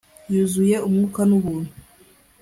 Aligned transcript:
Yuzuye 0.33 0.75
umwuka 0.87 1.21
nubuntu 1.29 1.71